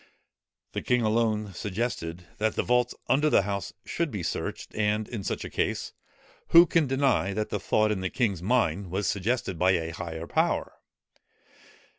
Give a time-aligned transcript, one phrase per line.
[0.71, 5.23] The king alone suggested, that the vaults under the House should be searched: and in
[5.23, 5.93] such a case,
[6.47, 10.25] who can deny, that the thought in the king's mind was suggested by a higher
[10.25, 10.73] power?